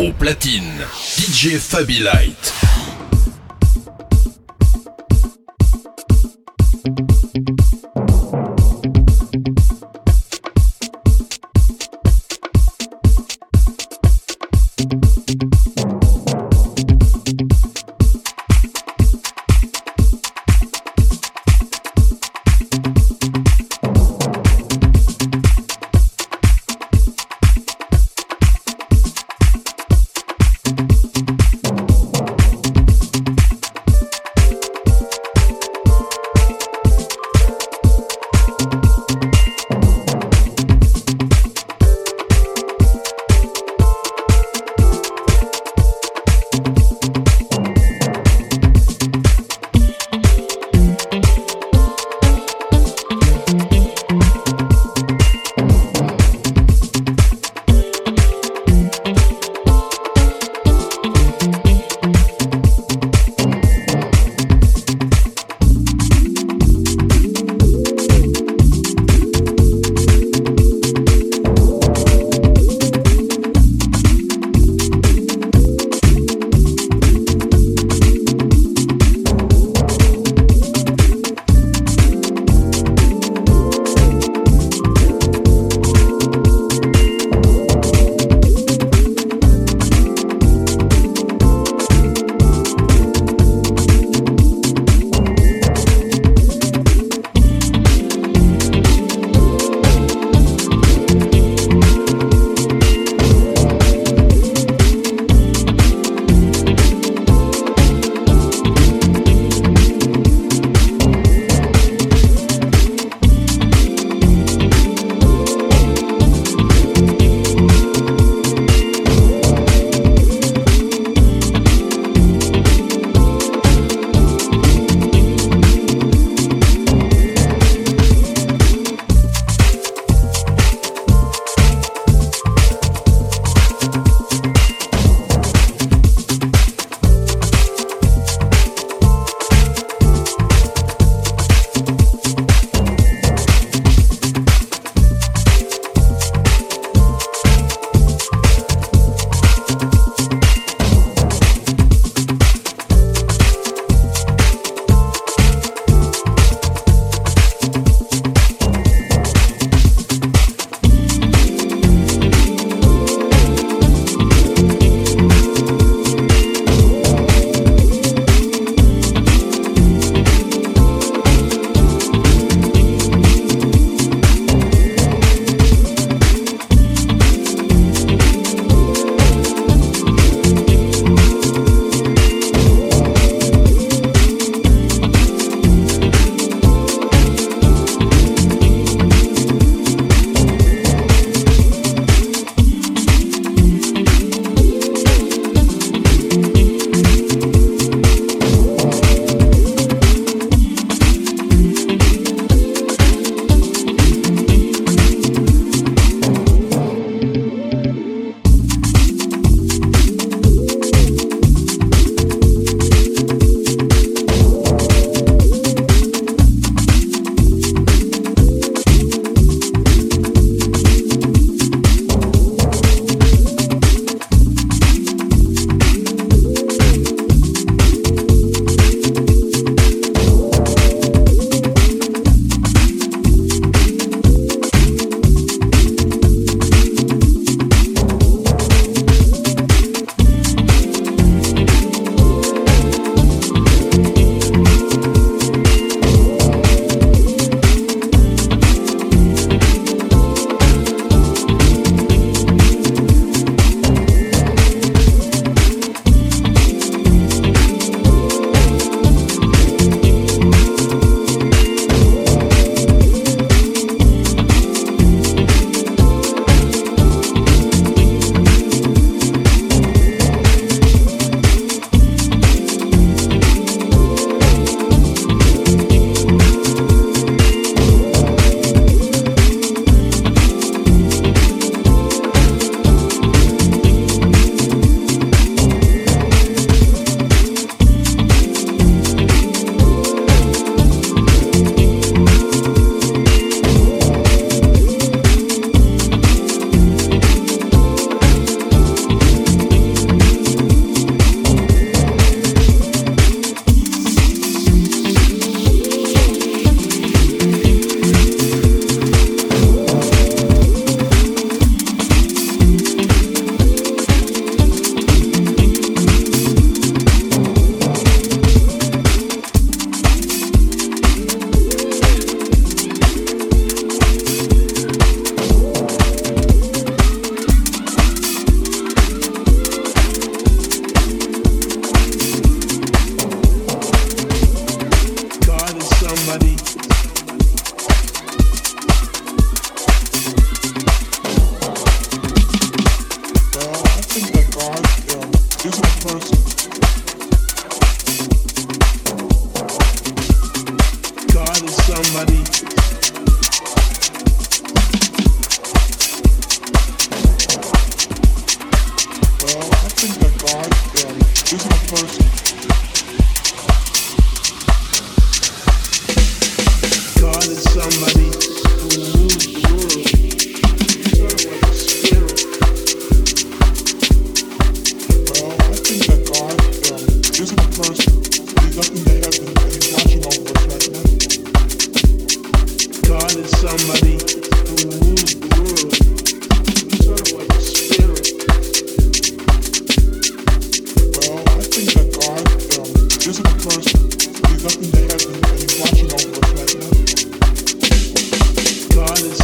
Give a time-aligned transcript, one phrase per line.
[0.00, 2.04] Au platine, DJ Fabi.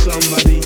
[0.05, 0.64] somebody.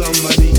[0.00, 0.49] somebody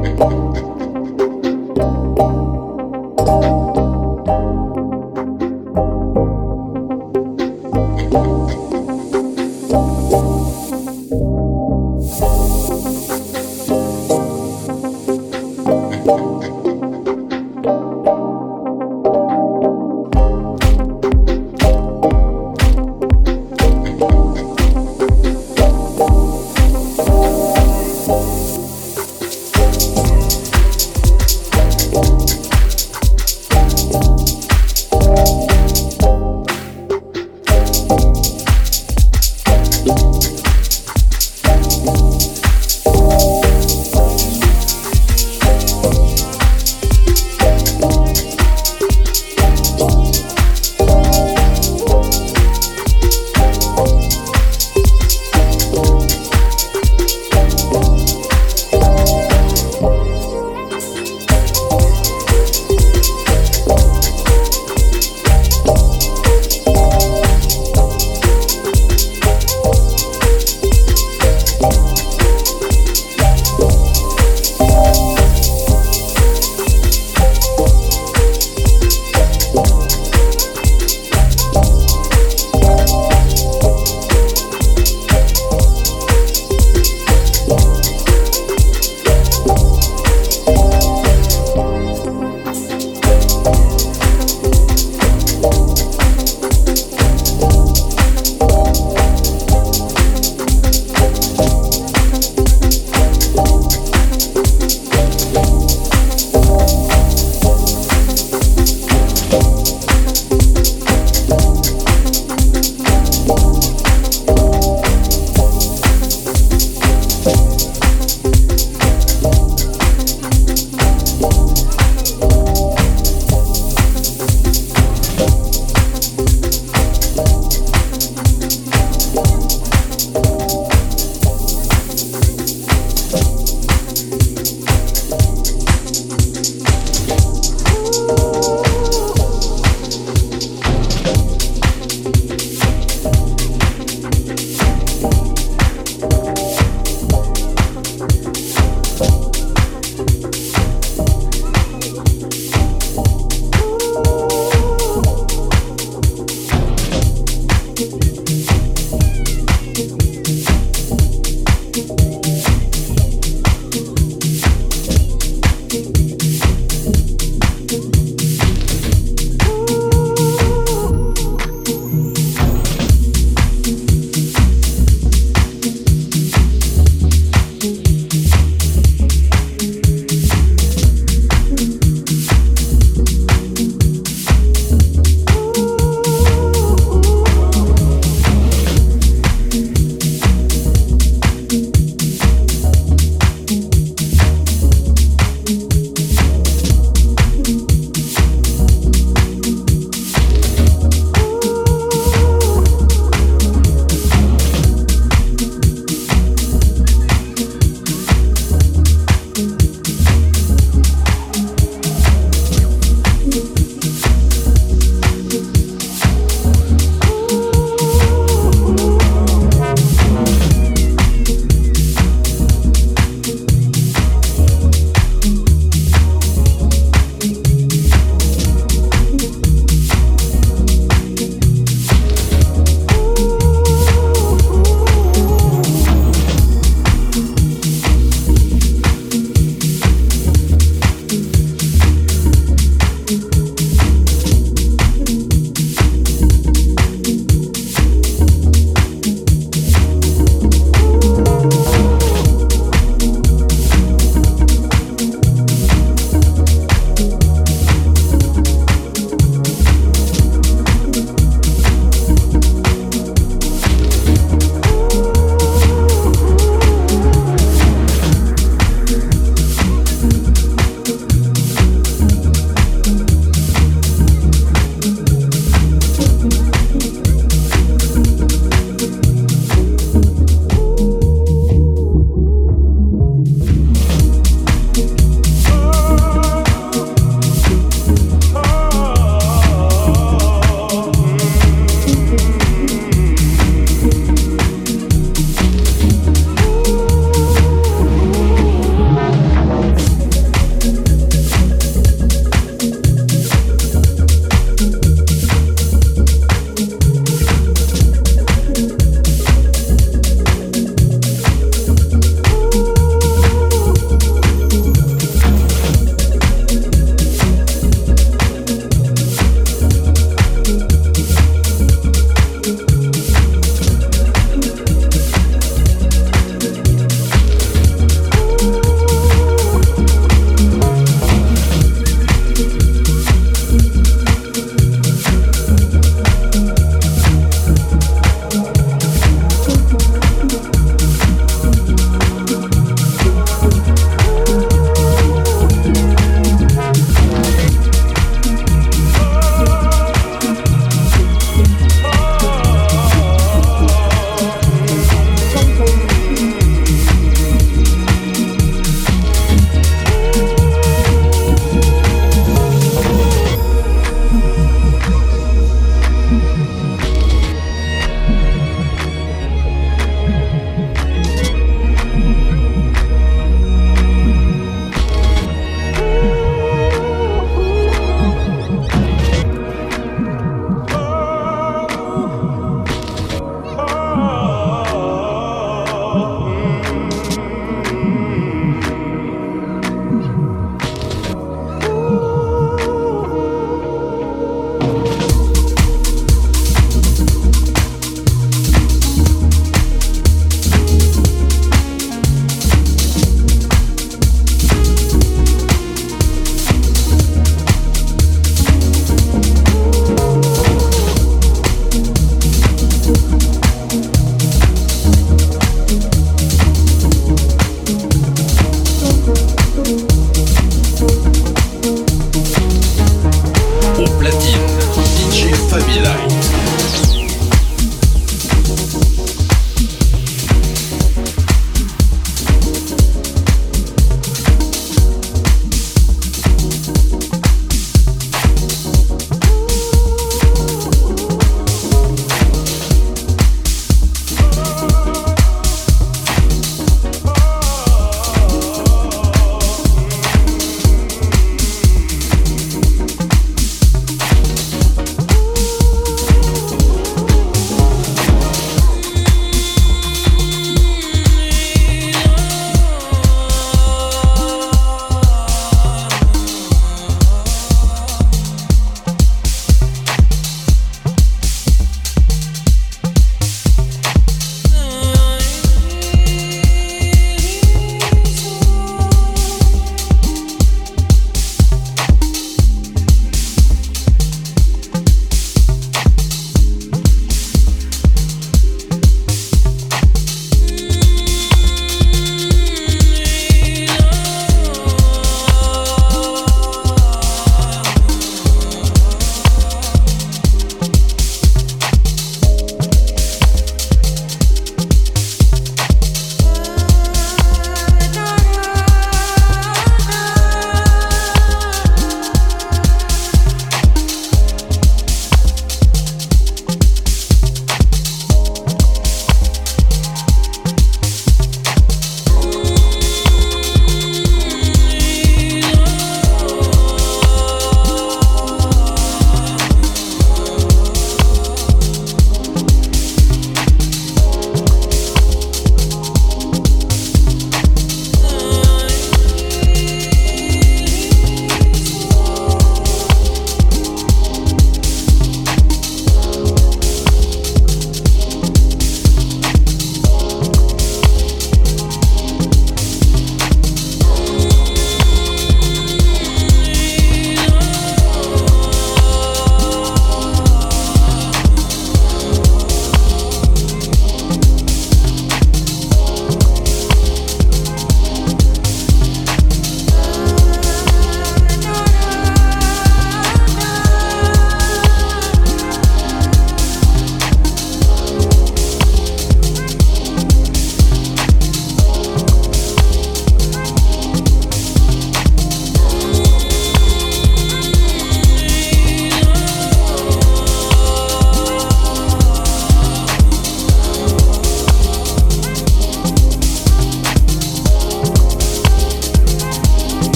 [0.00, 0.67] Thank.